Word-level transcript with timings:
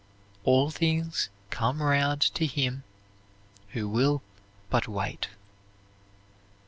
"All 0.45 0.71
things 0.71 1.29
come 1.51 1.79
round 1.79 2.21
to 2.33 2.47
him 2.47 2.83
who 3.73 3.87
will 3.87 4.23
but 4.71 4.87
wait." 4.87 5.27